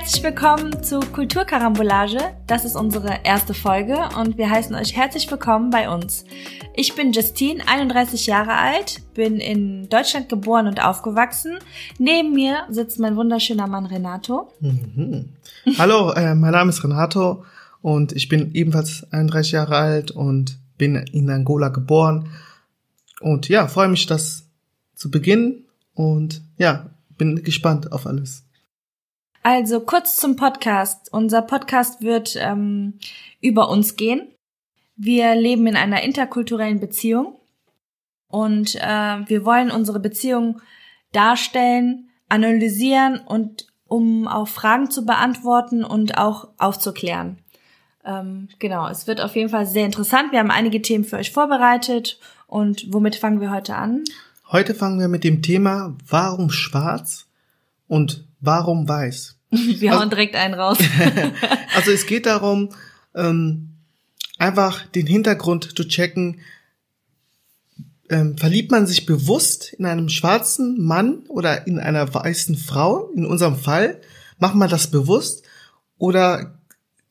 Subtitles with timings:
[0.00, 2.20] herzlich willkommen zu Kulturkarambolage.
[2.46, 6.24] Das ist unsere erste Folge und wir heißen euch herzlich willkommen bei uns.
[6.74, 11.58] Ich bin Justine, 31 Jahre alt, bin in Deutschland geboren und aufgewachsen.
[11.98, 14.50] Neben mir sitzt mein wunderschöner Mann Renato.
[14.60, 15.34] Mhm.
[15.76, 17.44] Hallo, äh, mein Name ist Renato
[17.82, 22.30] und ich bin ebenfalls 31 Jahre alt und bin in Angola geboren.
[23.20, 24.48] Und ja, freue mich, das
[24.94, 26.88] zu beginnen und ja,
[27.18, 28.46] bin gespannt auf alles.
[29.42, 31.12] Also kurz zum Podcast.
[31.12, 32.98] Unser Podcast wird ähm,
[33.40, 34.28] über uns gehen.
[34.96, 37.38] Wir leben in einer interkulturellen Beziehung
[38.28, 40.60] und äh, wir wollen unsere Beziehung
[41.12, 47.38] darstellen, analysieren und um auch Fragen zu beantworten und auch aufzuklären.
[48.04, 50.32] Ähm, genau, es wird auf jeden Fall sehr interessant.
[50.32, 54.04] Wir haben einige Themen für euch vorbereitet und womit fangen wir heute an?
[54.52, 57.26] Heute fangen wir mit dem Thema Warum schwarz
[57.88, 59.36] und warum weiß?
[59.50, 60.78] Wir hauen also, direkt einen raus.
[61.74, 62.70] also es geht darum,
[63.14, 63.70] ähm,
[64.38, 66.40] einfach den Hintergrund zu checken.
[68.08, 73.10] Ähm, verliebt man sich bewusst in einem schwarzen Mann oder in einer weißen Frau?
[73.14, 74.00] In unserem Fall
[74.38, 75.44] macht man das bewusst
[75.98, 76.58] oder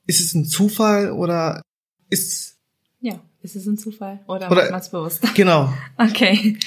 [0.07, 1.61] ist es ein Zufall oder
[2.09, 2.57] ist
[2.99, 5.23] ja ist es ein Zufall oder, oder macht man es bewusst?
[5.35, 5.71] Genau.
[5.97, 6.57] okay.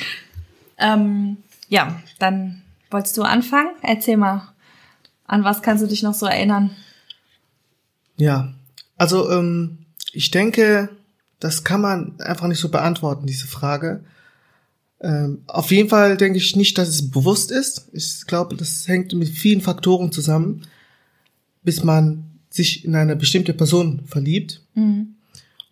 [0.78, 1.36] Ähm,
[1.68, 3.70] ja, dann wolltest du anfangen?
[3.82, 4.51] Erzähl mal.
[5.24, 6.70] An was kannst du dich noch so erinnern?
[8.16, 8.54] Ja,
[8.96, 9.78] also ähm,
[10.12, 10.90] ich denke,
[11.40, 14.04] das kann man einfach nicht so beantworten, diese Frage.
[15.00, 17.88] Ähm, auf jeden Fall denke ich nicht, dass es bewusst ist.
[17.92, 20.66] Ich glaube, das hängt mit vielen Faktoren zusammen,
[21.64, 24.62] bis man sich in eine bestimmte Person verliebt.
[24.74, 25.16] Mhm.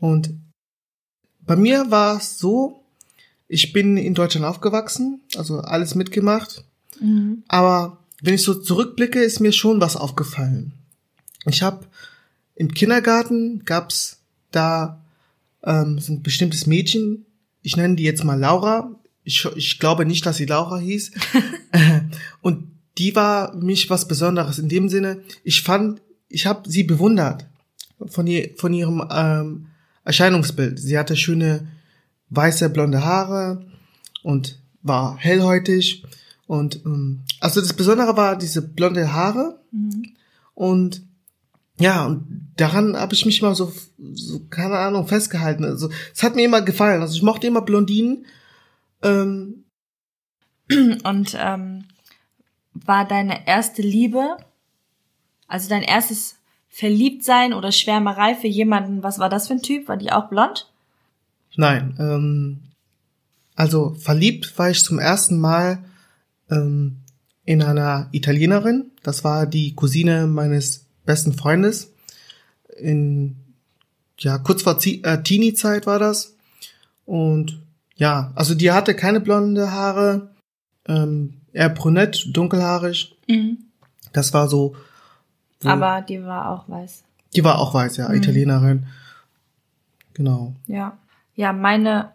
[0.00, 0.30] Und
[1.42, 2.82] bei mir war es so,
[3.46, 6.64] ich bin in Deutschland aufgewachsen, also alles mitgemacht.
[7.00, 7.44] Mhm.
[7.46, 10.72] Aber wenn ich so zurückblicke, ist mir schon was aufgefallen.
[11.46, 11.86] Ich habe
[12.54, 14.18] im Kindergarten gab's
[14.50, 15.02] da
[15.64, 17.24] ähm, so ein bestimmtes Mädchen,
[17.62, 18.94] ich nenne die jetzt mal Laura.
[19.24, 21.12] Ich, ich glaube nicht, dass sie Laura hieß.
[22.42, 27.46] und die war mich was Besonderes in dem Sinne, ich fand, ich habe sie bewundert
[28.06, 29.66] von, ihr, von ihrem ähm,
[30.04, 30.78] Erscheinungsbild.
[30.78, 31.68] Sie hatte schöne
[32.30, 33.64] weiße blonde Haare
[34.22, 36.04] und war hellhäutig
[36.50, 40.16] und ähm, also das Besondere war diese blonde Haare mhm.
[40.54, 41.02] und
[41.78, 43.72] ja, und daran habe ich mich mal so,
[44.14, 45.64] so, keine Ahnung, festgehalten.
[45.64, 47.02] Also es hat mir immer gefallen.
[47.02, 48.26] Also ich mochte immer Blondinen.
[49.00, 49.64] Ähm.
[51.04, 51.84] Und ähm,
[52.74, 54.36] war deine erste Liebe,
[55.46, 56.34] also dein erstes
[56.68, 59.86] Verliebtsein oder Schwärmerei für jemanden, was war das für ein Typ?
[59.86, 60.68] War die auch blond?
[61.54, 62.60] Nein, ähm,
[63.54, 65.84] also verliebt war ich zum ersten Mal
[66.50, 66.98] ähm,
[67.44, 68.90] in einer Italienerin.
[69.02, 71.92] Das war die Cousine meines besten Freundes.
[72.76, 73.36] In,
[74.18, 76.36] ja, kurz vor äh, Teenie-Zeit war das.
[77.06, 77.60] Und
[77.96, 80.30] ja, also die hatte keine blonde Haare,
[80.86, 83.16] ähm, eher brünett, dunkelhaarig.
[83.28, 83.58] Mhm.
[84.12, 84.76] Das war so.
[85.64, 87.04] Aber die war auch weiß.
[87.34, 88.14] Die war auch weiß, ja, mhm.
[88.14, 88.86] Italienerin.
[90.14, 90.54] Genau.
[90.66, 90.98] Ja.
[91.34, 92.12] Ja, meine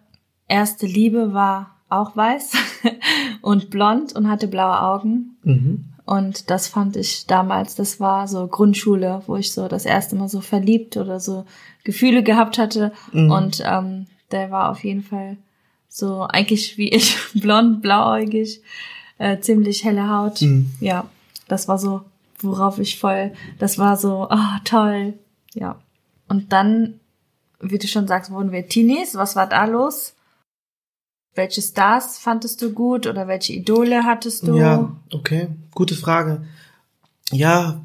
[0.47, 2.53] erste Liebe war auch weiß
[3.41, 5.37] und blond und hatte blaue Augen.
[5.43, 5.85] Mhm.
[6.05, 10.29] Und das fand ich damals, das war so Grundschule, wo ich so das erste Mal
[10.29, 11.45] so verliebt oder so
[11.83, 12.91] Gefühle gehabt hatte.
[13.11, 13.31] Mhm.
[13.31, 15.37] Und ähm, der war auf jeden Fall
[15.89, 18.61] so eigentlich wie ich, blond, blauäugig,
[19.17, 20.41] äh, ziemlich helle Haut.
[20.41, 20.71] Mhm.
[20.79, 21.09] Ja,
[21.47, 22.01] das war so,
[22.39, 25.13] worauf ich voll, das war so, oh, toll.
[25.53, 25.79] Ja.
[26.27, 26.99] Und dann,
[27.61, 29.15] wie du schon sagst, wurden wir Teenies.
[29.15, 30.14] Was war da los?
[31.35, 34.57] Welche Stars fandest du gut oder welche Idole hattest du?
[34.57, 36.43] Ja, okay, gute Frage.
[37.31, 37.81] Ja,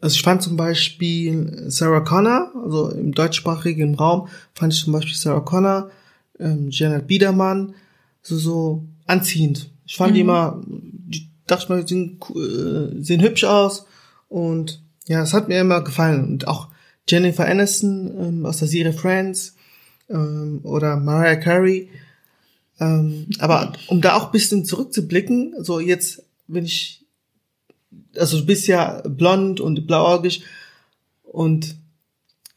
[0.00, 5.16] also ich fand zum Beispiel Sarah Connor, also im deutschsprachigen Raum fand ich zum Beispiel
[5.16, 5.90] Sarah Connor,
[6.38, 7.74] ähm, Janet Biedermann,
[8.22, 9.70] so, so anziehend.
[9.86, 10.14] Ich fand mhm.
[10.14, 13.86] die immer, die dachte mal, sehen, äh, sehen hübsch aus
[14.28, 16.24] und ja, es hat mir immer gefallen.
[16.24, 16.68] Und auch
[17.08, 19.56] Jennifer Aniston ähm, aus der Serie Friends
[20.08, 21.90] ähm, oder Mariah Carey,
[22.80, 27.04] ähm, aber um da auch bisschen zurückzublicken, so jetzt, wenn ich,
[28.16, 30.42] also du bist ja blond und blauäugig
[31.22, 31.76] und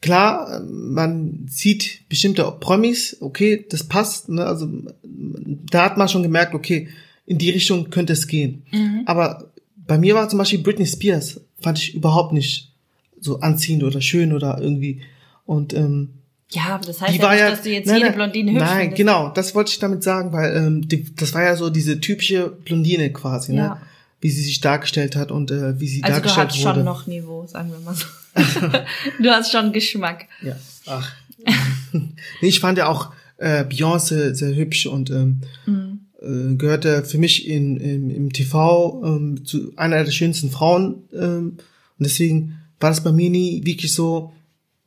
[0.00, 4.68] klar, man sieht bestimmte Promis, okay, das passt, ne, also
[5.02, 6.88] da hat man schon gemerkt, okay,
[7.24, 8.64] in die Richtung könnte es gehen.
[8.72, 9.02] Mhm.
[9.06, 12.72] Aber bei mir war zum Beispiel Britney Spears, fand ich überhaupt nicht
[13.20, 15.02] so anziehend oder schön oder irgendwie
[15.46, 16.10] und ähm,
[16.54, 18.78] ja, aber das heißt ja nicht, ja, dass du jetzt nein, jede Blondine hübsch Nein,
[18.78, 18.96] findest.
[18.96, 22.48] genau, das wollte ich damit sagen, weil ähm, die, das war ja so diese typische
[22.48, 23.58] Blondine quasi, ne?
[23.58, 23.82] Ja.
[24.20, 26.58] wie sie sich dargestellt hat und äh, wie sie also dargestellt wurde.
[26.58, 28.06] Also du hast schon noch Niveau, sagen wir mal so.
[29.22, 30.26] du hast schon Geschmack.
[30.42, 30.56] Ja,
[30.86, 31.12] ach.
[31.92, 36.00] nee, ich fand ja auch äh, Beyoncé sehr hübsch und ähm, mhm.
[36.20, 41.04] äh, gehörte für mich in, in, im TV ähm, zu einer der schönsten Frauen.
[41.12, 41.56] Ähm,
[41.98, 44.32] und deswegen war das bei mir nie wirklich so,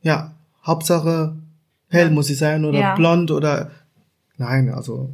[0.04, 1.36] ja, Hauptsache
[1.90, 2.96] hell muss sie sein oder ja.
[2.96, 3.72] blond oder
[4.38, 5.10] nein, also.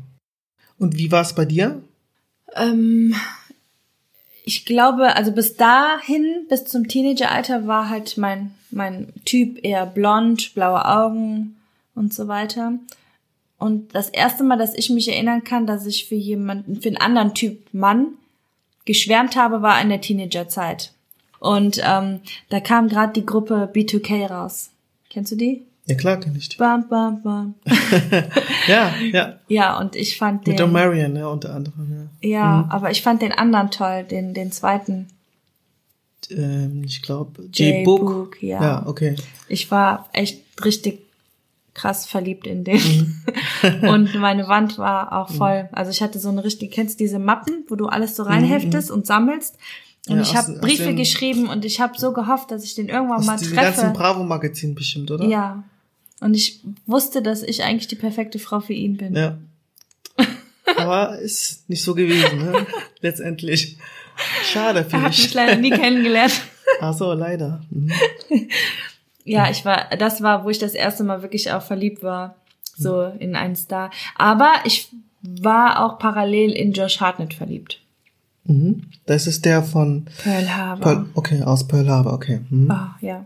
[0.78, 1.82] Und wie war es bei dir?
[2.56, 3.16] Ähm,
[4.44, 10.54] ich glaube, also bis dahin, bis zum Teenageralter war halt mein, mein Typ eher blond,
[10.56, 11.56] blaue Augen
[11.94, 12.74] und so weiter.
[13.58, 16.98] Und das erste Mal, dass ich mich erinnern kann, dass ich für jemanden, für einen
[16.98, 18.08] anderen Typ Mann
[18.86, 20.94] geschwärmt habe, war in der Teenagerzeit.
[21.40, 24.72] Und ähm, da kam gerade die Gruppe B2K raus.
[25.10, 25.64] Kennst du die?
[25.92, 26.58] Ja, klar kenn ich die.
[26.58, 27.56] Bam, bam, bam.
[28.68, 29.40] ja, ja.
[29.48, 30.52] Ja, und ich fand den...
[30.52, 32.30] Mit der Marion, ja, unter anderem, ja.
[32.30, 32.72] Ja, mhm.
[32.72, 35.08] aber ich fand den anderen toll, den, den zweiten.
[36.30, 38.06] Ähm, ich glaube, J-Book.
[38.06, 38.62] Book, ja.
[38.62, 39.16] Ja, okay.
[39.48, 41.00] Ich war echt richtig
[41.74, 43.22] krass verliebt in den.
[43.62, 43.84] Mhm.
[43.90, 45.36] und meine Wand war auch mhm.
[45.36, 45.70] voll.
[45.72, 48.90] Also ich hatte so eine richtige, kennst du diese Mappen, wo du alles so reinheftest
[48.90, 48.96] mhm.
[48.96, 49.58] und sammelst?
[50.08, 52.90] Und ja, ich habe Briefe den, geschrieben und ich habe so gehofft, dass ich den
[52.90, 53.56] irgendwann mal treffe.
[53.56, 55.26] Das ganzen Bravo-Magazin bestimmt, oder?
[55.26, 55.64] Ja.
[56.22, 59.16] Und ich wusste, dass ich eigentlich die perfekte Frau für ihn bin.
[59.16, 59.38] Ja.
[60.78, 62.66] Aber ist nicht so gewesen, ne?
[63.02, 63.78] Letztendlich.
[64.44, 65.04] Schade für mich.
[65.04, 66.42] Er hat mich leider nie kennengelernt.
[66.80, 67.62] Ach so, leider.
[67.70, 67.92] Mhm.
[69.26, 72.36] Ja, ich war, das war, wo ich das erste Mal wirklich auch verliebt war,
[72.78, 73.92] so in einen Star.
[74.16, 74.90] Aber ich
[75.22, 77.82] war auch parallel in Josh Hartnett verliebt.
[78.44, 78.84] Mhm.
[79.06, 80.84] Das ist der von Pearl Harbor.
[80.84, 82.42] Pearl, okay, aus Pearl Harbor, okay.
[82.50, 82.72] Mhm.
[82.72, 83.26] Oh, ja.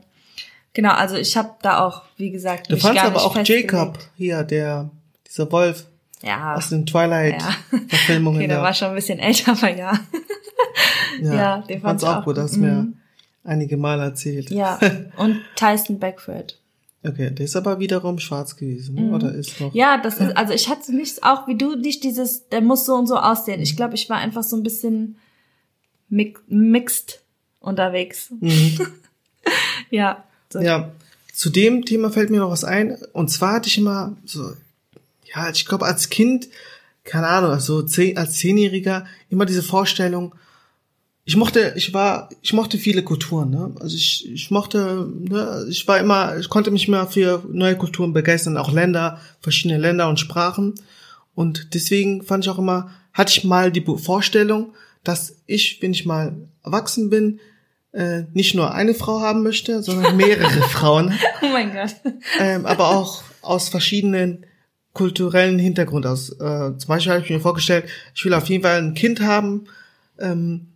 [0.76, 4.90] Genau, also ich habe da auch, wie gesagt, Du fandst aber auch Jacob hier, der
[5.28, 5.88] dieser Wolf.
[6.22, 6.56] Ja.
[6.56, 8.40] Aus den Twilight-Verfilmungen.
[8.42, 9.94] okay, der war schon ein bisschen älter, aber ja.
[11.22, 12.98] ja, ja den fand's auch, auch gut, dass mir mhm
[13.46, 14.50] einige Mal erzählt.
[14.50, 14.80] Ja,
[15.18, 16.60] und Tyson Beckford.
[17.04, 19.14] Okay, der ist aber wiederum schwarz gewesen, mhm.
[19.14, 19.74] oder ist noch?
[19.76, 22.96] Ja, das ist, also ich hatte nicht, auch wie du, nicht dieses, der muss so
[22.96, 23.62] und so aussehen.
[23.62, 25.18] Ich glaube, ich war einfach so ein bisschen
[26.48, 27.22] mixed
[27.60, 28.32] unterwegs.
[28.40, 28.88] Mhm.
[29.92, 30.24] ja.
[30.56, 30.62] So.
[30.62, 30.92] Ja,
[31.34, 32.98] zu dem Thema fällt mir noch was ein.
[33.12, 34.54] Und zwar hatte ich immer so,
[35.36, 36.48] ja, ich glaube als Kind,
[37.04, 37.86] keine Ahnung, also
[38.16, 40.34] als Zehnjähriger immer diese Vorstellung,
[41.28, 43.72] ich mochte, ich war, ich mochte viele Kulturen, ne?
[43.80, 48.14] Also ich, ich mochte, ne, ich war immer, ich konnte mich immer für neue Kulturen
[48.14, 50.76] begeistern, auch Länder, verschiedene Länder und Sprachen.
[51.34, 54.74] Und deswegen fand ich auch immer, hatte ich mal die Vorstellung,
[55.04, 57.40] dass ich, wenn ich mal erwachsen bin,
[57.96, 61.14] äh, nicht nur eine Frau haben möchte, sondern mehrere Frauen.
[61.42, 61.96] Oh mein Gott.
[62.40, 64.46] Ähm, aber auch aus verschiedenen
[64.94, 66.30] kulturellen Hintergrund aus.
[66.32, 69.66] Äh, zum Beispiel habe ich mir vorgestellt, ich will auf jeden Fall ein Kind haben,
[70.20, 70.75] ähm,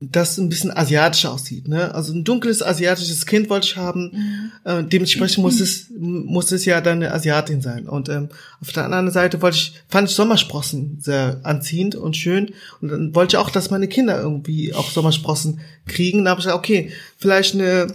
[0.00, 1.68] das ein bisschen asiatisch aussieht.
[1.68, 1.94] Ne?
[1.94, 4.10] Also ein dunkles asiatisches Kind wollte ich haben.
[4.12, 4.52] Mhm.
[4.64, 7.88] Äh, dementsprechend muss es muss es ja dann eine Asiatin sein.
[7.88, 8.28] Und ähm,
[8.60, 12.52] auf der anderen Seite wollte ich fand ich Sommersprossen sehr anziehend und schön.
[12.80, 16.24] Und dann wollte ich auch, dass meine Kinder irgendwie auch Sommersprossen kriegen.
[16.24, 17.86] Da habe ich gesagt, okay, vielleicht eine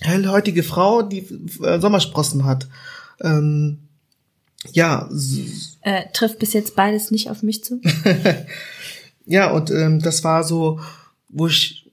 [0.00, 1.26] hellhäutige Frau, die
[1.62, 2.66] äh, Sommersprossen hat.
[3.20, 3.78] Ähm,
[4.72, 5.08] ja.
[5.82, 7.80] Äh, trifft bis jetzt beides nicht auf mich zu.
[9.26, 10.80] ja, und ähm, das war so
[11.28, 11.86] wo ich,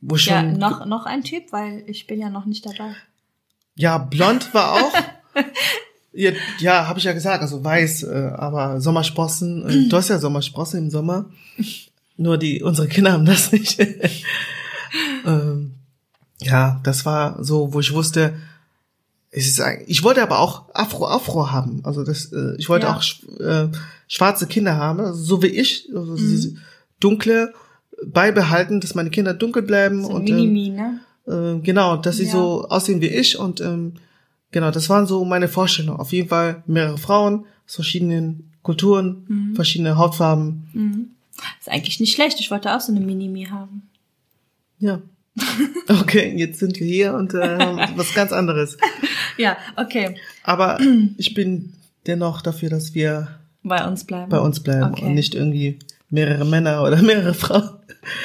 [0.00, 0.58] wo ich ja, schon.
[0.58, 2.94] noch, noch ein Typ, weil ich bin ja noch nicht dabei.
[3.74, 4.94] Ja, blond war auch.
[6.12, 10.18] ja, ja habe ich ja gesagt, also weiß, äh, aber Sommersprossen, äh, du hast ja
[10.18, 11.26] Sommersprossen im Sommer.
[12.16, 13.78] Nur die, unsere Kinder haben das nicht.
[15.26, 15.74] ähm,
[16.40, 18.34] ja, das war so, wo ich wusste,
[19.30, 21.80] es ist eigentlich, ich wollte aber auch Afro Afro haben.
[21.84, 22.96] Also das, äh, ich wollte ja.
[22.96, 23.02] auch
[23.40, 23.68] äh,
[24.06, 26.16] schwarze Kinder haben, also so wie ich, also mhm.
[26.16, 26.54] diese
[27.00, 27.52] dunkle
[28.06, 31.00] beibehalten, dass meine Kinder dunkel bleiben so und Minimi, ne?
[31.26, 32.32] äh, genau, dass sie ja.
[32.32, 33.94] so aussehen wie ich und ähm,
[34.50, 36.00] genau, das waren so meine Vorstellungen.
[36.00, 39.54] Auf jeden Fall mehrere Frauen aus verschiedenen Kulturen, mhm.
[39.54, 40.68] verschiedene Hautfarben.
[40.72, 41.10] Mhm.
[41.60, 42.40] Ist eigentlich nicht schlecht.
[42.40, 43.82] Ich wollte auch so eine Minimi haben.
[44.78, 45.00] Ja.
[45.86, 47.58] Okay, jetzt sind wir hier und äh,
[47.96, 48.78] was ganz anderes.
[49.36, 50.16] Ja, okay.
[50.44, 50.78] Aber
[51.18, 51.72] ich bin
[52.06, 53.28] dennoch dafür, dass wir
[53.64, 54.30] bei uns bleiben.
[54.30, 55.04] Bei uns bleiben okay.
[55.04, 55.80] und nicht irgendwie
[56.10, 57.78] mehrere Männer oder mehrere Frauen.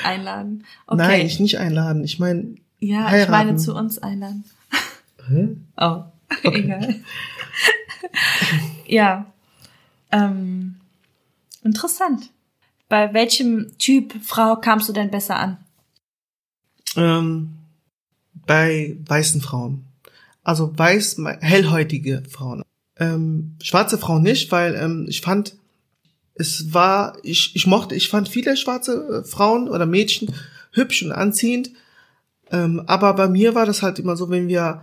[0.04, 0.66] Einladen.
[0.88, 0.98] Okay.
[0.98, 2.04] Nein, ich nicht einladen.
[2.04, 2.56] Ich meine.
[2.80, 3.24] Ja, heiraten.
[3.24, 4.44] ich meine zu uns einladen.
[5.28, 5.56] Hä?
[5.78, 6.04] Oh,
[6.44, 6.60] okay.
[6.60, 6.96] egal.
[8.86, 9.26] ja.
[10.12, 10.76] Ähm,
[11.64, 12.32] interessant.
[12.90, 15.58] Bei welchem Typ Frau kamst du denn besser an?
[16.98, 17.54] Ähm,
[18.46, 19.86] bei weißen Frauen.
[20.44, 22.64] Also weiß, hellhäutige Frauen.
[22.98, 25.56] Ähm, schwarze Frauen nicht, weil ähm, ich fand,
[26.40, 30.34] es war, ich, ich mochte, ich fand viele schwarze äh, Frauen oder Mädchen
[30.72, 31.72] hübsch und anziehend.
[32.50, 34.82] Ähm, aber bei mir war das halt immer so, wenn wir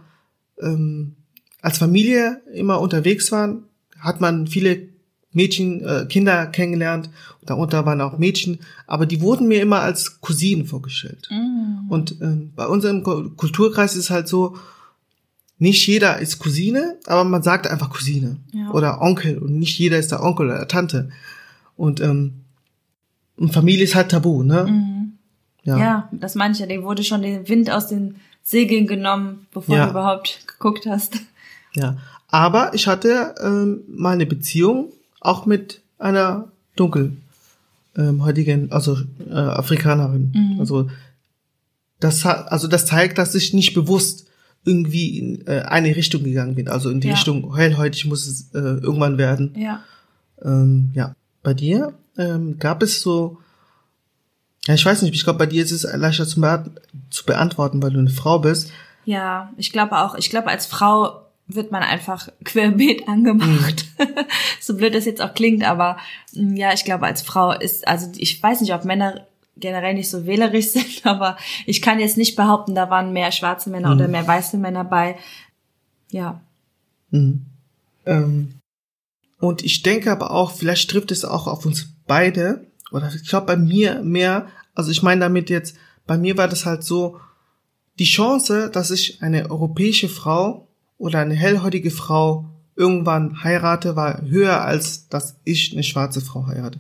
[0.60, 1.16] ähm,
[1.62, 3.64] als Familie immer unterwegs waren,
[3.98, 4.88] hat man viele
[5.32, 7.10] Mädchen, äh, Kinder kennengelernt.
[7.44, 11.28] Darunter waren auch Mädchen, aber die wurden mir immer als Cousinen vorgestellt.
[11.30, 11.90] Mm.
[11.90, 14.56] Und ähm, bei unserem Kulturkreis ist es halt so,
[15.58, 18.70] nicht jeder ist Cousine, aber man sagt einfach Cousine ja.
[18.72, 21.08] oder Onkel und nicht jeder ist der Onkel oder Tante.
[21.76, 22.44] Und, ähm,
[23.36, 24.64] und Familie ist halt tabu, ne?
[24.64, 25.12] Mhm.
[25.64, 25.78] Ja.
[25.78, 26.66] ja, das meine ich ja.
[26.66, 29.84] Dir wurde schon der Wind aus den Segeln genommen, bevor ja.
[29.84, 31.16] du überhaupt geguckt hast.
[31.74, 31.96] Ja,
[32.28, 37.16] aber ich hatte ähm, mal eine Beziehung auch mit einer dunkel
[37.96, 38.96] ähm, heutigen, also
[39.28, 40.32] äh, Afrikanerin.
[40.34, 40.60] Mhm.
[40.60, 40.88] Also
[42.00, 44.26] das hat, also das zeigt, dass ich nicht bewusst
[44.64, 47.14] irgendwie in äh, eine Richtung gegangen bin, also in die ja.
[47.14, 49.54] Richtung hellhäutig muss es äh, irgendwann werden.
[49.56, 49.82] Ja.
[50.42, 51.14] Ähm, ja.
[51.46, 53.38] Bei dir ähm, gab es so,
[54.64, 56.72] ja, ich weiß nicht, ich glaube, bei dir ist es leichter zu, be
[57.08, 58.72] zu beantworten, weil du eine Frau bist.
[59.04, 63.86] Ja, ich glaube auch, ich glaube, als Frau wird man einfach querbeet angemacht.
[63.96, 64.06] Mhm.
[64.60, 65.98] so blöd das jetzt auch klingt, aber
[66.32, 69.24] mm, ja, ich glaube, als Frau ist, also ich weiß nicht, ob Männer
[69.56, 73.70] generell nicht so wählerisch sind, aber ich kann jetzt nicht behaupten, da waren mehr schwarze
[73.70, 74.00] Männer mhm.
[74.00, 75.16] oder mehr weiße Männer bei.
[76.10, 76.40] Ja.
[77.12, 77.46] Mhm.
[78.04, 78.56] Ähm,
[79.38, 83.46] und ich denke aber auch, vielleicht trifft es auch auf uns beide, oder ich glaube
[83.46, 85.76] bei mir mehr, also ich meine damit jetzt,
[86.06, 87.18] bei mir war das halt so,
[87.98, 94.62] die Chance, dass ich eine europäische Frau oder eine hellhäutige Frau irgendwann heirate, war höher
[94.62, 96.78] als dass ich eine schwarze Frau heirate.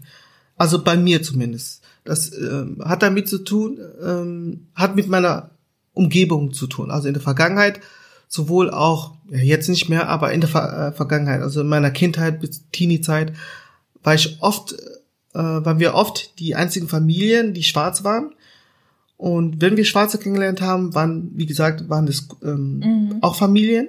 [0.56, 1.82] Also bei mir zumindest.
[2.04, 5.50] Das ähm, hat damit zu tun, ähm, hat mit meiner
[5.92, 6.90] Umgebung zu tun.
[6.90, 7.80] Also in der Vergangenheit
[8.28, 12.40] sowohl auch, jetzt nicht mehr, aber in der Ver äh, Vergangenheit, also in meiner Kindheit
[12.40, 13.32] bis Teenie-Zeit,
[14.02, 14.72] war ich oft,
[15.34, 18.32] äh, waren wir oft die einzigen Familien, die schwarz waren.
[19.16, 23.18] Und wenn wir Schwarze kennengelernt haben, waren, wie gesagt, waren das ähm, mhm.
[23.22, 23.88] auch Familien.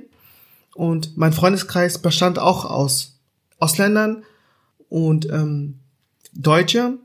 [0.73, 3.17] Und mein Freundeskreis bestand auch aus
[3.59, 4.23] Ausländern
[4.89, 5.79] und ähm,
[6.33, 6.97] Deutsche,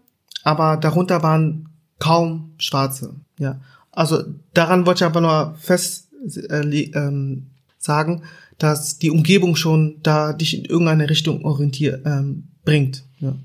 [0.44, 3.14] aber darunter waren kaum Schwarze.
[3.38, 3.60] Ja,
[3.90, 4.22] also
[4.54, 6.08] daran wollte ich aber nur fest
[6.94, 8.22] ähm, sagen,
[8.58, 13.04] dass die Umgebung schon da dich in irgendeine Richtung orientiert ähm, bringt.
[13.18, 13.36] Ja.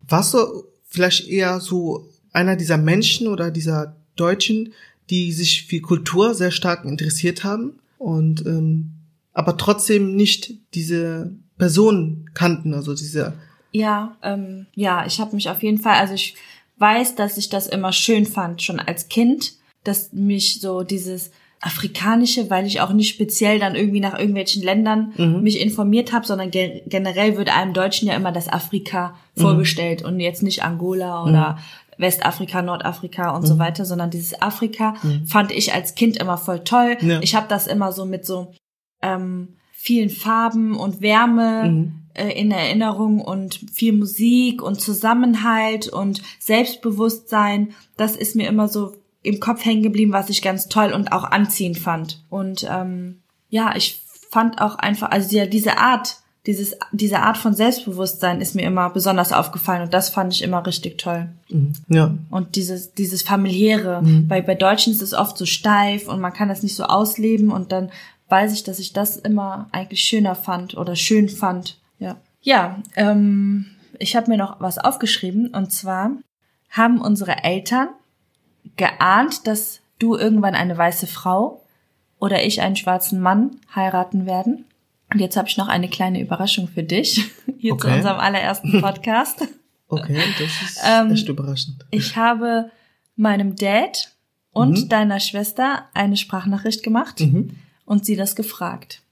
[0.00, 0.38] Warst du
[0.86, 4.72] vielleicht eher so einer dieser Menschen oder dieser Deutschen,
[5.10, 8.92] die sich für Kultur sehr stark interessiert haben und ähm,
[9.32, 13.34] aber trotzdem nicht diese Personen kannten, also diese.
[13.72, 16.36] Ja, ähm, ja, ich habe mich auf jeden Fall, also ich
[16.78, 21.32] weiß, dass ich das immer schön fand, schon als Kind, dass mich so dieses
[21.64, 25.42] afrikanische, weil ich auch nicht speziell dann irgendwie nach irgendwelchen Ländern mhm.
[25.42, 29.40] mich informiert habe, sondern ge generell wird einem Deutschen ja immer das Afrika mhm.
[29.40, 32.02] vorgestellt und jetzt nicht Angola oder mhm.
[32.02, 33.58] Westafrika, Nordafrika und so mhm.
[33.60, 35.26] weiter, sondern dieses Afrika mhm.
[35.26, 36.98] fand ich als Kind immer voll toll.
[37.00, 37.20] Ja.
[37.22, 38.52] Ich habe das immer so mit so
[39.00, 41.92] ähm, vielen Farben und Wärme mhm.
[42.14, 47.74] äh, in Erinnerung und viel Musik und Zusammenhalt und Selbstbewusstsein.
[47.96, 51.24] Das ist mir immer so im Kopf hängen geblieben, was ich ganz toll und auch
[51.24, 52.22] anziehend fand.
[52.28, 54.00] Und ähm, ja, ich
[54.30, 58.90] fand auch einfach, also ja, diese Art, dieses, diese Art von Selbstbewusstsein ist mir immer
[58.90, 61.28] besonders aufgefallen und das fand ich immer richtig toll.
[61.48, 61.72] Mhm.
[61.88, 62.14] Ja.
[62.30, 64.28] Und dieses, dieses familiäre, mhm.
[64.28, 67.50] bei, bei Deutschen ist es oft so steif und man kann das nicht so ausleben
[67.50, 67.90] und dann
[68.28, 71.78] weiß ich, dass ich das immer eigentlich schöner fand oder schön fand.
[71.98, 73.66] Ja, ja ähm,
[73.98, 76.10] ich habe mir noch was aufgeschrieben und zwar
[76.68, 77.88] haben unsere Eltern
[78.76, 81.62] geahnt, dass du irgendwann eine weiße Frau
[82.18, 84.64] oder ich einen schwarzen Mann heiraten werden.
[85.12, 87.88] Und jetzt habe ich noch eine kleine Überraschung für dich hier okay.
[87.88, 89.46] zu unserem allerersten Podcast.
[89.88, 91.84] Okay, das ist ähm, echt überraschend.
[91.90, 92.70] Ich habe
[93.16, 94.10] meinem Dad
[94.50, 94.88] und mhm.
[94.88, 97.20] deiner Schwester eine Sprachnachricht gemacht.
[97.20, 99.02] Mhm und sie das gefragt.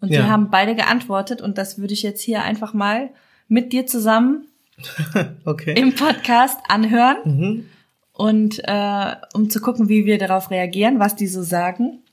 [0.00, 0.22] Und ja.
[0.22, 3.10] die haben beide geantwortet und das würde ich jetzt hier einfach mal
[3.48, 4.48] mit dir zusammen
[5.44, 5.74] okay.
[5.78, 7.68] im Podcast anhören mhm.
[8.12, 12.04] Und äh, um zu gucken, wie wir darauf reagieren, was die so sagen.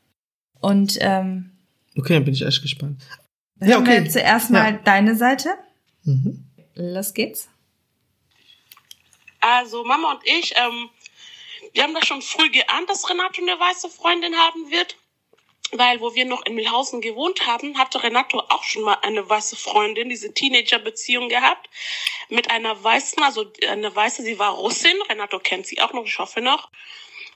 [0.59, 1.51] Und ähm,
[1.97, 3.01] okay, dann bin ich echt gespannt.
[3.61, 4.03] Ja, okay.
[4.03, 4.79] Wir zuerst mal ja.
[4.83, 5.49] deine Seite.
[6.03, 6.45] Mhm.
[6.75, 7.49] Los geht's.
[9.41, 10.89] Also Mama und ich, ähm,
[11.73, 14.95] wir haben das schon früh geahnt, dass Renato eine weiße Freundin haben wird
[15.71, 19.55] weil wo wir noch in Milhausen gewohnt haben, hatte Renato auch schon mal eine weiße
[19.55, 21.69] Freundin, diese Teenager-Beziehung gehabt
[22.29, 26.17] mit einer weißen, also eine weiße, sie war Russin, Renato kennt sie auch noch, ich
[26.17, 26.69] hoffe noch.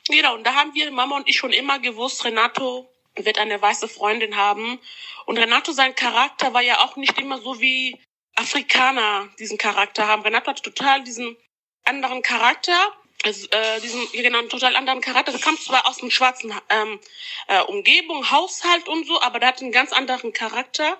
[0.09, 3.87] Genau, und da haben wir, Mama und ich, schon immer gewusst, Renato wird eine weiße
[3.87, 4.79] Freundin haben.
[5.25, 7.99] Und Renato, sein Charakter war ja auch nicht immer so wie
[8.35, 10.23] Afrikaner diesen Charakter haben.
[10.23, 11.37] Renato hat total diesen
[11.85, 12.75] anderen Charakter,
[13.23, 15.31] also, äh, diesen genau, einen total anderen Charakter.
[15.31, 16.99] Der kommt zwar aus einem schwarzen ähm,
[17.47, 20.97] äh, Umgebung, Haushalt und so, aber der hat einen ganz anderen Charakter.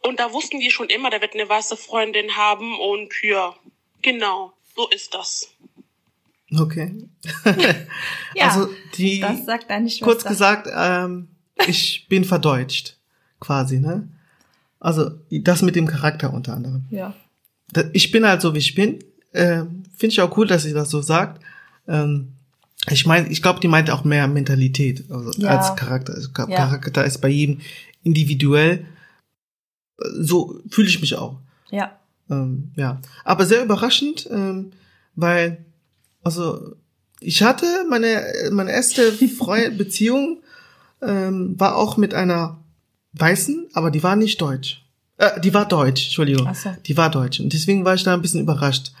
[0.00, 3.54] Und da wussten die schon immer, der wird eine weiße Freundin haben und ja,
[4.02, 5.50] genau, so ist das.
[6.54, 7.08] Okay.
[8.36, 10.04] Ja, also die, das sagt deine Schwester.
[10.04, 11.28] kurz gesagt, ähm,
[11.68, 12.98] ich bin verdeutscht,
[13.38, 14.08] quasi, ne?
[14.80, 16.84] Also das mit dem Charakter unter anderem.
[16.90, 17.14] Ja.
[17.92, 18.98] Ich bin halt so, wie ich bin.
[19.34, 21.42] Ähm, Finde ich auch cool, dass sie das so sagt.
[21.88, 22.32] Ähm,
[22.90, 25.50] ich meine, ich glaube, die meint auch mehr Mentalität also Ja.
[25.58, 26.14] als Charakter.
[26.14, 26.56] Also, Cha- Ja.
[26.56, 27.60] Charakter ist bei jedem
[28.02, 28.84] individuell.
[30.20, 31.38] So fühle ich mich auch.
[31.70, 31.98] Ja.
[32.30, 34.72] Ähm, ja, aber sehr überraschend, ähm,
[35.14, 35.64] weil
[36.22, 36.74] also
[37.20, 40.38] ich hatte meine meine erste Freund Beziehung
[41.02, 42.58] ähm, war auch mit einer
[43.12, 44.82] weißen, aber die war nicht deutsch.
[45.18, 46.46] Äh, die war deutsch, Entschuldigung.
[46.48, 46.70] Ach so.
[46.86, 48.92] Die war deutsch und deswegen war ich da ein bisschen überrascht.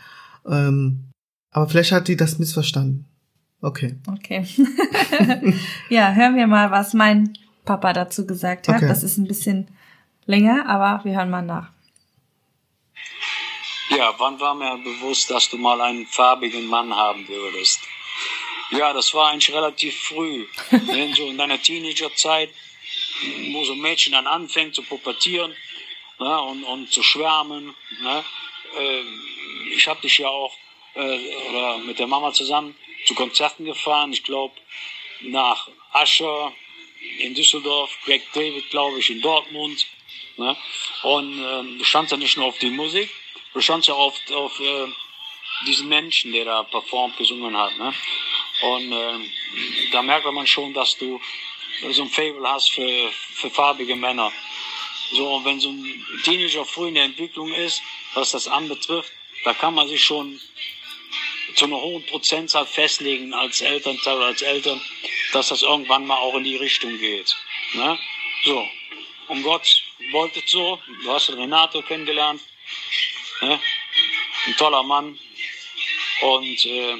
[0.46, 1.10] Ähm,
[1.50, 3.06] aber vielleicht hat die das missverstanden.
[3.60, 3.96] Okay.
[4.06, 4.46] Okay.
[5.88, 7.32] ja, hören wir mal, was mein
[7.64, 8.76] Papa dazu gesagt hat.
[8.76, 8.88] Okay.
[8.88, 9.68] Das ist ein bisschen
[10.26, 11.70] länger, aber wir hören mal nach.
[13.90, 17.80] Ja, wann war mir bewusst, dass du mal einen farbigen Mann haben würdest?
[18.70, 20.46] Ja, das war eigentlich relativ früh.
[20.70, 22.50] Denn so in deiner Teenagerzeit,
[23.52, 25.52] wo so ein Mädchen dann anfängt zu pubertieren
[26.18, 27.74] ne, und, und zu schwärmen.
[28.02, 28.24] Ne,
[28.78, 29.22] ähm,
[29.70, 30.54] ich habe dich ja auch
[30.94, 34.12] äh, oder mit der Mama zusammen zu Konzerten gefahren.
[34.12, 34.54] Ich glaube,
[35.20, 36.52] nach Ascher
[37.18, 39.86] in Düsseldorf, Greg David, glaube ich, in Dortmund.
[40.36, 40.56] Ne?
[41.02, 43.10] Und ähm, du standst ja nicht nur auf die Musik,
[43.52, 44.86] du standst ja auf, auf äh,
[45.66, 47.76] diesen Menschen, der da performt, gesungen hat.
[47.78, 47.94] Ne?
[48.62, 49.30] Und ähm,
[49.92, 51.20] da merkt man schon, dass du
[51.90, 54.32] so ein Fable hast für, für farbige Männer.
[55.12, 57.82] So, und wenn so ein Teenager früh in der Entwicklung ist,
[58.14, 59.12] was das anbetrifft,
[59.44, 60.40] da kann man sich schon
[61.56, 64.80] zu einer hohen Prozentzahl festlegen als Elternteil oder als Eltern,
[65.32, 67.34] dass das irgendwann mal auch in die Richtung geht.
[67.74, 67.98] Ne?
[68.44, 68.66] So,
[69.28, 69.66] und Gott
[70.12, 70.78] wollte es so.
[71.02, 72.40] Du hast den Renato kennengelernt.
[73.40, 73.60] Ne?
[74.46, 75.18] Ein toller Mann.
[76.22, 76.96] Und äh,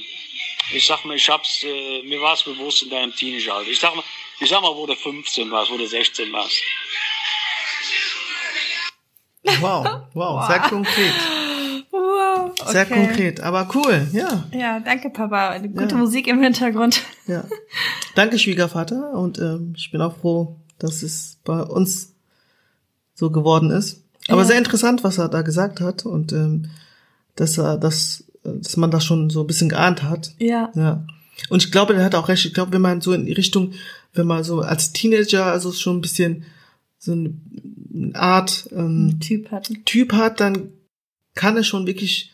[0.72, 3.70] ich sag mal, ich hab's, äh, mir war es bewusst in deinem Teenageralter.
[3.70, 4.04] Ich sag mal,
[4.40, 6.62] ich sag mal, wo du 15 warst, wo du 16 warst.
[9.60, 11.12] Wow, wow, sehr konkret.
[12.64, 12.72] Okay.
[12.72, 14.44] Sehr konkret, aber cool, ja.
[14.52, 15.58] Ja, danke, Papa.
[15.58, 15.96] Gute Ja.
[15.96, 17.02] Musik im Hintergrund.
[17.26, 17.44] Ja.
[18.14, 19.12] Danke, Schwiegervater.
[19.14, 22.14] Und ähm, ich bin auch froh, dass es bei uns
[23.14, 24.02] so geworden ist.
[24.28, 24.46] Aber Ja.
[24.48, 26.04] sehr interessant, was er da gesagt hat.
[26.06, 26.70] Und ähm,
[27.36, 30.34] dass er das, dass man das schon so ein bisschen geahnt hat.
[30.38, 30.70] Ja.
[30.74, 31.04] Ja.
[31.50, 32.44] Und ich glaube, der hat auch recht.
[32.44, 33.72] Ich glaube, wenn man so in die Richtung,
[34.12, 36.44] wenn man so als Teenager also schon ein bisschen
[36.98, 37.34] so eine
[38.14, 39.84] Art ähm, Typ hatten.
[39.84, 40.68] Typ hat, dann
[41.34, 42.30] kann es schon wirklich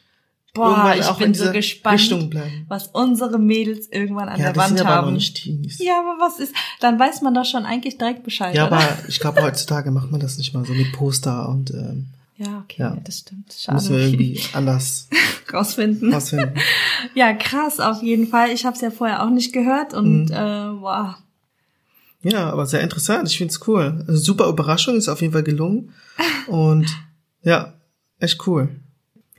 [0.54, 2.34] Boah, ich auch bin in so gespannt,
[2.68, 5.14] was unsere Mädels irgendwann an Ja, der das sind Wand aber noch haben.
[5.14, 5.78] nicht Teenies.
[5.78, 8.76] Ja, aber was ist, dann weiß man doch schon eigentlich direkt Bescheid, Ja, oder?
[8.78, 12.62] aber ich glaube, heutzutage macht man das nicht mal so mit Poster und ähm, Ja,
[12.64, 12.96] okay, Ja.
[13.04, 13.52] das stimmt.
[13.56, 13.76] Schade.
[13.76, 15.08] müssen wir irgendwie anders
[15.52, 16.12] rausfinden.
[16.12, 16.54] rausfinden.
[17.14, 18.50] Ja, krass, auf jeden Fall.
[18.50, 20.32] Ich habe es ja vorher auch nicht gehört und Mhm.
[20.32, 21.14] äh, wow.
[22.22, 23.28] Ja, aber sehr interessant.
[23.28, 24.04] Ich find's cool.
[24.06, 25.92] Also super Überraschung, ist auf jeden Fall gelungen.
[26.48, 26.86] Und
[27.42, 27.72] ja,
[28.18, 28.68] echt cool.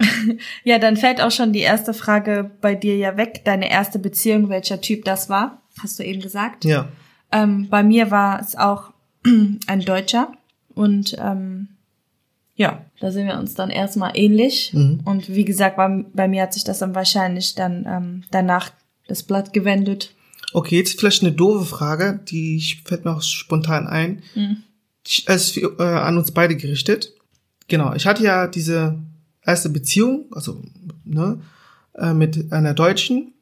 [0.63, 3.41] Ja, dann fällt auch schon die erste Frage bei dir ja weg.
[3.45, 6.65] Deine erste Beziehung, welcher Typ das war, hast du eben gesagt.
[6.65, 6.87] Ja.
[7.31, 8.91] Ähm, bei mir war es auch
[9.67, 10.31] ein Deutscher
[10.73, 11.69] und ähm,
[12.55, 14.71] ja, da sind wir uns dann erstmal ähnlich.
[14.73, 15.01] Mhm.
[15.05, 18.71] Und wie gesagt, bei, bei mir hat sich das dann wahrscheinlich dann ähm, danach
[19.07, 20.13] das Blatt gewendet.
[20.53, 24.21] Okay, jetzt vielleicht eine doofe Frage, die ich- fällt mir auch spontan ein.
[24.35, 24.57] Mhm.
[25.25, 27.13] Es ist äh, an uns beide gerichtet.
[27.67, 28.99] Genau, ich hatte ja diese
[29.43, 30.62] erste Beziehung, also
[31.04, 31.41] ne,
[31.95, 33.34] äh, mit einer Deutschen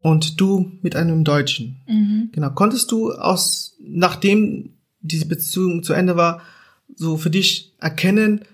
[0.00, 1.80] und du mit einem Deutschen.
[1.86, 2.30] Mhm.
[2.32, 2.50] Genau.
[2.50, 6.42] Konntest du aus, nachdem diese Beziehung zu Ende war,
[6.94, 8.44] so für dich erkennen,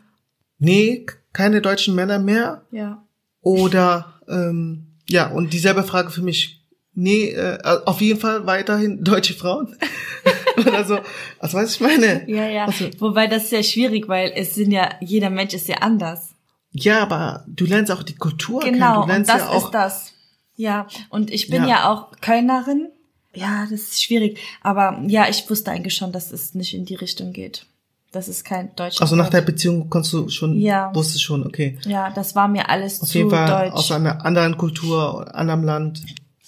[0.58, 2.62] nee, keine deutschen Männer mehr?
[2.70, 3.04] Ja.
[3.40, 9.34] Oder ähm, ja, und dieselbe Frage für mich, nee, äh, auf jeden Fall weiterhin deutsche
[9.34, 9.76] Frauen?
[10.58, 10.98] Oder so.
[11.38, 12.28] Also was ich meine?
[12.28, 12.64] Ja, ja.
[12.64, 16.35] Also, Wobei das ist ja schwierig, weil es sind ja, jeder Mensch ist ja anders.
[16.76, 18.74] Ja, aber du lernst auch die Kultur kennen.
[18.74, 20.12] Genau, und lernst das ja ist das.
[20.56, 21.68] Ja, und ich bin Ja.
[21.68, 21.90] ja.
[21.92, 22.88] auch Kölnerin.
[23.34, 24.38] Ja, das ist schwierig.
[24.62, 27.66] Aber ja, ich wusste eigentlich schon, dass es nicht in die Richtung geht.
[28.12, 29.00] Das ist kein Deutsch.
[29.02, 30.94] Also nach der Beziehung konntest du schon, Ja.
[30.94, 31.78] wusstest schon, okay.
[31.84, 33.74] Ja, das war mir alles Auf zu jeden Fall deutsch.
[33.74, 36.02] aus einer anderen Kultur, anderem Land.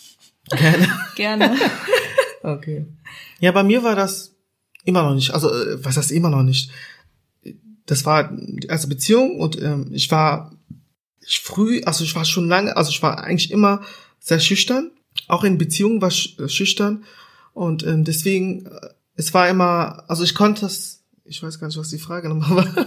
[0.50, 0.88] Gerne.
[1.16, 1.56] Gerne.
[2.40, 2.86] Okay.
[3.40, 4.32] Ja, bei mir war das
[4.84, 5.32] immer noch nicht.
[5.34, 6.70] Also, äh, was heißt immer noch nicht?
[7.88, 10.52] Das war die erste Beziehung und ähm, ich war
[11.26, 13.82] ich früh, also ich war schon lange, also ich war eigentlich immer
[14.18, 14.90] sehr schüchtern.
[15.26, 17.04] Auch in Beziehungen war ich äh, schüchtern.
[17.52, 21.78] Und ähm, deswegen, äh, es war immer, also ich konnte das, ich weiß gar nicht,
[21.78, 22.86] was die Frage nochmal war.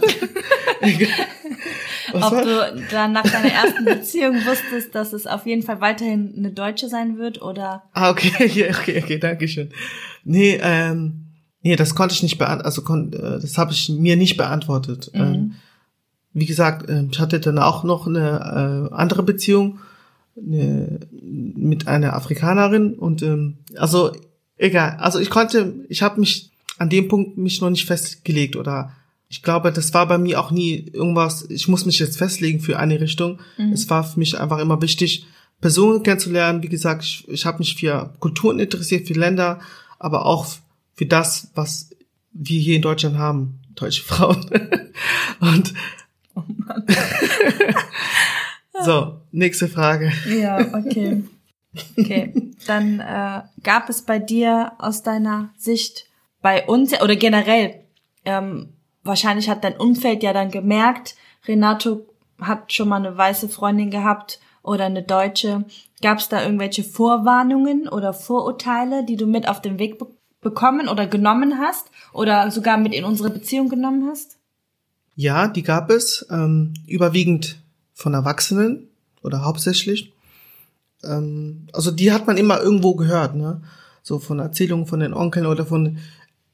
[2.12, 2.44] Was Ob war?
[2.44, 6.88] du dann nach deiner ersten Beziehung wusstest, dass es auf jeden Fall weiterhin eine Deutsche
[6.88, 7.84] sein wird oder?
[7.94, 8.32] Ah, okay,
[8.70, 9.70] okay, okay, danke schön.
[10.22, 11.31] Nee, ähm,
[11.62, 15.10] nee, das konnte ich nicht beantworten, also kon äh, das habe ich mir nicht beantwortet.
[15.14, 15.20] Mhm.
[15.20, 15.54] Ähm,
[16.34, 19.78] wie gesagt, ähm, ich hatte dann auch noch eine äh, andere Beziehung
[20.36, 24.12] eine, mit einer Afrikanerin und ähm, also
[24.56, 24.96] egal.
[24.98, 28.92] Also ich konnte, ich habe mich an dem Punkt mich noch nicht festgelegt oder
[29.28, 32.78] ich glaube, das war bei mir auch nie irgendwas, ich muss mich jetzt festlegen für
[32.78, 33.40] eine Richtung.
[33.56, 33.72] Mhm.
[33.72, 35.26] Es war für mich einfach immer wichtig,
[35.60, 36.62] Personen kennenzulernen.
[36.62, 39.60] Wie gesagt, ich, ich habe mich für Kulturen interessiert, für Länder,
[39.98, 40.46] aber auch
[41.02, 41.90] für das, was
[42.32, 44.48] wir hier in Deutschland haben, deutsche Frauen.
[45.40, 45.74] Und
[46.36, 46.86] oh Mann.
[48.84, 50.12] so, nächste Frage.
[50.28, 51.24] Ja, okay.
[51.98, 52.32] Okay,
[52.68, 56.06] dann äh, gab es bei dir aus deiner Sicht
[56.40, 57.80] bei uns oder generell
[58.24, 61.16] ähm, wahrscheinlich hat dein Umfeld ja dann gemerkt,
[61.48, 62.06] Renato
[62.40, 65.64] hat schon mal eine weiße Freundin gehabt oder eine deutsche.
[66.00, 70.06] Gab es da irgendwelche Vorwarnungen oder Vorurteile, die du mit auf den Weg be
[70.42, 74.36] bekommen oder genommen hast oder sogar mit in unsere Beziehung genommen hast?
[75.14, 77.58] Ja, die gab es, ähm, überwiegend
[77.94, 78.88] von Erwachsenen
[79.22, 80.12] oder hauptsächlich.
[81.04, 83.62] Ähm, also die hat man immer irgendwo gehört, ne?
[84.02, 85.98] So von Erzählungen von den Onkeln oder von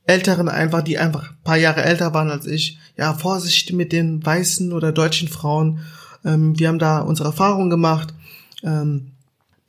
[0.05, 2.79] Älteren einfach, die einfach paar Jahre älter waren als ich.
[2.97, 5.81] Ja, Vorsicht mit den weißen oder deutschen Frauen.
[6.25, 8.13] Ähm, wir haben da unsere Erfahrungen gemacht.
[8.63, 9.13] Ähm,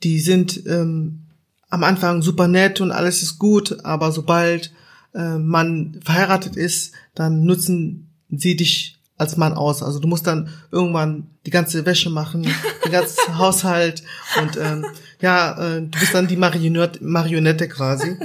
[0.02, 1.22] die sind ähm,
[1.70, 4.72] am Anfang super nett und alles ist gut, aber sobald
[5.14, 9.82] äh, man verheiratet ist, dann nutzen sie dich als Mann aus.
[9.82, 12.42] Also du musst dann irgendwann die ganze Wäsche machen,
[12.84, 14.02] den ganzen Haushalt
[14.40, 14.84] und ähm,
[15.20, 18.16] ja, äh, du bist dann die Marionette, Marionette quasi.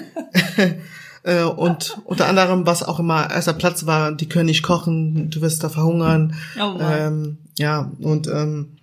[1.25, 5.41] Äh, und unter anderem, was auch immer erster Platz war, die können nicht kochen, du
[5.41, 6.35] wirst da verhungern.
[6.61, 8.77] Oh ähm, ja, und ähm,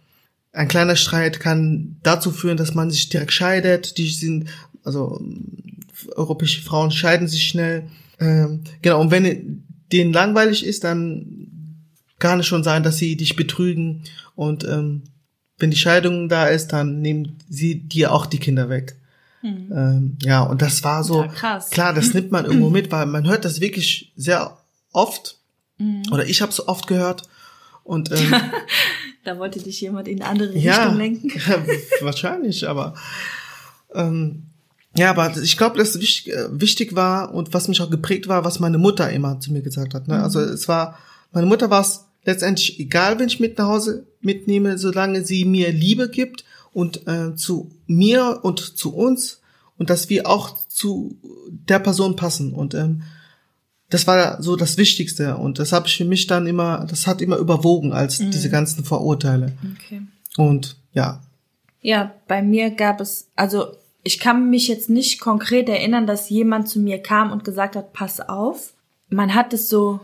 [0.53, 3.97] ein kleiner Streit kann dazu führen, dass man sich direkt scheidet.
[3.99, 4.51] Die sind,
[4.85, 5.21] also
[6.15, 7.85] europäische Frauen scheiden sich schnell.
[8.21, 11.49] Ähm, genau, und wenn denen langweilig ist, dann
[12.19, 14.03] kann es schon sein, dass sie dich betrügen.
[14.35, 15.03] Und ähm,
[15.59, 18.97] wenn die Scheidung da ist, dann nehmen sie dir auch die Kinder weg.
[19.43, 19.73] Mhm.
[19.75, 23.27] Ähm, ja, und das war so, ja, klar, das nimmt man irgendwo mit, weil man
[23.27, 24.59] hört das wirklich sehr
[24.93, 25.39] oft.
[25.79, 26.03] Mhm.
[26.13, 27.23] Oder ich habe es oft gehört.
[27.85, 28.35] Und ähm,
[29.25, 31.31] da wollte dich jemand in eine andere Richtung ja, lenken.
[32.01, 32.95] wahrscheinlich, aber
[33.95, 34.45] ähm,
[34.97, 38.45] ja, aber ich glaube, dass wichtig, äh, wichtig war und was mich auch geprägt war,
[38.45, 40.07] was meine Mutter immer zu mir gesagt hat.
[40.07, 40.17] Ne?
[40.17, 40.23] Mhm.
[40.23, 40.99] Also es war,
[41.33, 45.73] meine Mutter war es letztendlich egal, wenn ich mit nach Hause mitnehme, solange sie mir
[45.73, 49.41] Liebe gibt und äh, zu mir und zu uns
[49.79, 53.03] und dass wir auch zu der Person passen und ähm,
[53.93, 57.21] das war so das Wichtigste und das habe ich für mich dann immer, das hat
[57.21, 58.31] immer überwogen als mhm.
[58.31, 59.53] diese ganzen Vorurteile.
[59.77, 60.01] Okay.
[60.39, 61.21] Und ja.
[61.83, 63.67] Ja, bei mir gab es, also
[64.03, 67.93] ich kann mich jetzt nicht konkret erinnern, dass jemand zu mir kam und gesagt hat,
[67.93, 68.73] pass auf.
[69.11, 70.01] Man hat es so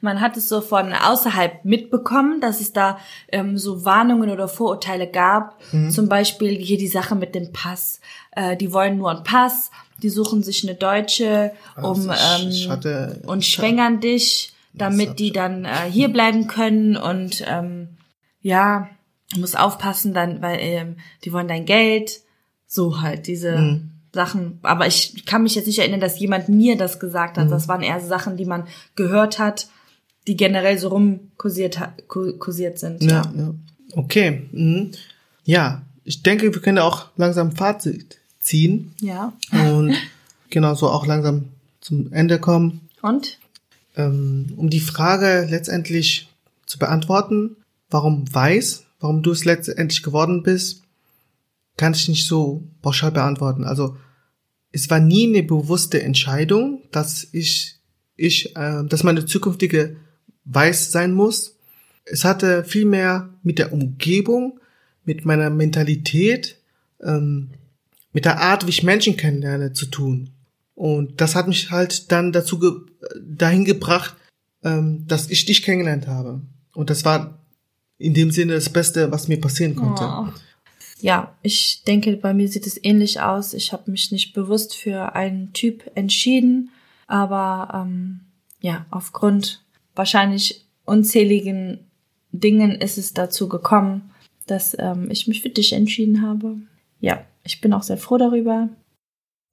[0.00, 2.98] man hat es so von außerhalb mitbekommen, dass es da
[3.32, 5.60] ähm, so Warnungen oder Vorurteile gab.
[5.72, 5.90] Mhm.
[5.90, 8.00] Zum Beispiel hier die Sache mit dem Pass.
[8.30, 12.70] Äh, die wollen nur einen Pass, die suchen sich eine Deutsche um also ich, ähm,
[12.70, 17.96] hatte, und schwängern dich, damit die dann äh, hier bleiben können und ähm,
[18.40, 18.88] ja,
[19.36, 22.20] muss aufpassen dann, weil ähm, die wollen dein Geld.
[22.66, 23.58] So halt diese.
[23.58, 23.90] Mhm.
[24.10, 27.46] Sachen, aber ich kann mich jetzt nicht erinnern, dass jemand mir das gesagt hat.
[27.46, 27.50] Mhm.
[27.50, 29.68] Das waren eher Sachen, die man gehört hat
[30.28, 33.02] die generell so rumkursiert kursiert sind.
[33.02, 33.32] Ja, ja.
[33.36, 33.54] ja.
[33.92, 34.42] Okay.
[34.52, 34.92] Mhm.
[35.44, 38.92] Ja, ich denke, wir können auch langsam Fazit ziehen.
[39.00, 39.32] Ja.
[39.52, 39.96] Und
[40.50, 41.46] genau so auch langsam
[41.80, 42.88] zum Ende kommen.
[43.00, 43.38] Und?
[43.96, 46.28] Ähm, um die Frage letztendlich
[46.66, 47.56] zu beantworten,
[47.88, 50.82] warum weiß, warum du es letztendlich geworden bist,
[51.78, 53.64] kann ich nicht so pauschal beantworten.
[53.64, 53.96] Also
[54.72, 57.76] es war nie eine bewusste Entscheidung, dass ich,
[58.16, 59.96] ich, äh, dass meine zukünftige
[60.48, 61.56] weiß sein muss.
[62.04, 64.60] Es hatte viel mehr mit der Umgebung,
[65.04, 66.56] mit meiner Mentalität,
[67.02, 67.50] ähm,
[68.12, 70.30] mit der Art, wie ich Menschen kennenlerne, zu tun.
[70.74, 72.72] Und das hat mich halt dann dazu ge
[73.20, 74.16] dahin gebracht,
[74.62, 76.40] ähm, dass ich dich kennengelernt habe.
[76.74, 77.38] Und das war
[77.98, 80.04] in dem Sinne das Beste, was mir passieren konnte.
[80.04, 80.28] Oh.
[81.00, 83.54] Ja, ich denke, bei mir sieht es ähnlich aus.
[83.54, 86.70] Ich habe mich nicht bewusst für einen Typ entschieden,
[87.06, 88.20] aber ähm,
[88.60, 89.62] ja, aufgrund
[89.98, 91.80] wahrscheinlich unzähligen
[92.32, 94.10] Dingen ist es dazu gekommen,
[94.46, 96.56] dass ähm, ich mich für dich entschieden habe.
[97.00, 98.68] Ja, ich bin auch sehr froh darüber.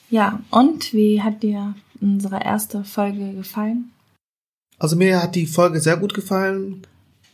[0.10, 3.92] Ja, und wie hat dir unsere erste Folge gefallen?
[4.78, 6.86] Also mir hat die Folge sehr gut gefallen.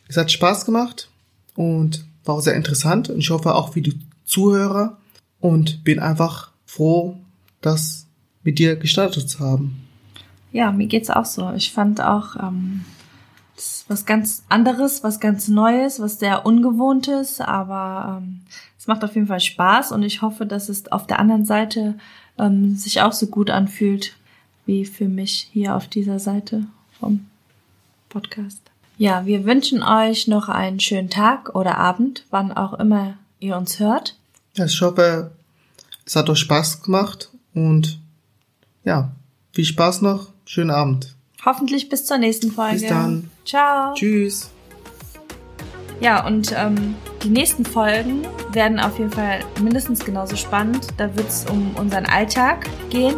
[0.07, 1.09] Es hat Spaß gemacht
[1.55, 3.09] und war auch sehr interessant.
[3.09, 4.97] Und ich hoffe auch für die Zuhörer
[5.39, 7.17] und bin einfach froh,
[7.61, 8.07] das
[8.43, 9.87] mit dir gestartet zu haben.
[10.51, 11.51] Ja, mir geht's auch so.
[11.53, 12.85] Ich fand auch ähm,
[13.87, 18.41] was ganz anderes, was ganz Neues, was sehr Ungewohntes, aber ähm,
[18.77, 21.95] es macht auf jeden Fall Spaß und ich hoffe, dass es auf der anderen Seite
[22.37, 24.15] ähm, sich auch so gut anfühlt
[24.65, 26.65] wie für mich hier auf dieser Seite
[26.99, 27.27] vom
[28.09, 28.61] Podcast.
[28.97, 33.79] Ja, wir wünschen euch noch einen schönen Tag oder Abend, wann auch immer ihr uns
[33.79, 34.15] hört.
[34.53, 35.31] Ich hoffe,
[36.05, 37.99] es hat euch Spaß gemacht und
[38.83, 39.11] ja,
[39.53, 40.27] viel Spaß noch.
[40.45, 41.15] Schönen Abend.
[41.43, 42.79] Hoffentlich bis zur nächsten Folge.
[42.79, 43.31] Bis dann.
[43.45, 43.93] Ciao.
[43.95, 44.51] Tschüss.
[45.99, 50.87] Ja, und ähm, die nächsten Folgen werden auf jeden Fall mindestens genauso spannend.
[50.97, 53.15] Da wird es um unseren Alltag gehen.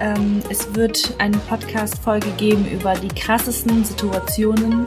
[0.00, 4.84] Ähm, es wird eine Podcast-Folge geben über die krassesten Situationen,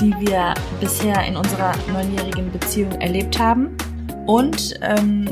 [0.00, 3.76] die wir bisher in unserer neunjährigen Beziehung erlebt haben.
[4.26, 5.28] Und ähm,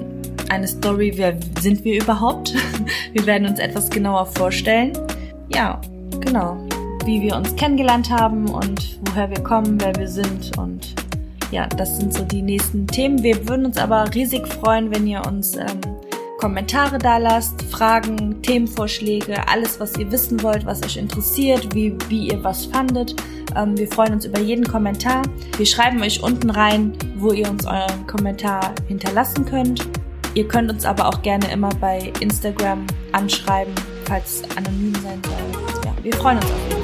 [0.48, 2.54] eine Story, wer sind wir überhaupt?
[3.12, 4.92] Wir werden uns etwas genauer vorstellen.
[5.48, 5.80] Ja,
[6.20, 6.66] genau.
[7.04, 10.94] Wie wir uns kennengelernt haben und woher wir kommen, wer wir sind und
[11.50, 13.22] ja, das sind so die nächsten Themen.
[13.22, 15.80] Wir würden uns aber riesig freuen, wenn ihr uns ähm,
[16.38, 22.28] Kommentare da lasst, Fragen, Themenvorschläge, alles, was ihr wissen wollt, was euch interessiert, wie, wie
[22.28, 23.14] ihr was fandet.
[23.54, 25.22] Ähm, wir freuen uns über jeden Kommentar.
[25.56, 29.86] Wir schreiben euch unten rein, wo ihr uns euren Kommentar hinterlassen könnt.
[30.34, 33.72] Ihr könnt uns aber auch gerne immer bei Instagram anschreiben,
[34.04, 35.82] falls es anonym sein soll.
[35.84, 36.84] Ja, wir freuen uns auf jeden Fall.